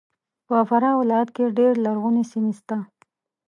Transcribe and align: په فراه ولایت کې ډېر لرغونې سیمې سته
په 0.47 0.55
فراه 0.69 0.97
ولایت 1.01 1.29
کې 1.35 1.53
ډېر 1.57 1.73
لرغونې 1.85 2.23
سیمې 2.31 2.53
سته 2.59 2.77